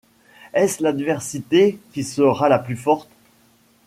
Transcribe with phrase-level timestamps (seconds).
[0.55, 3.07] Est-ce l'adversité qui sera la plus forte?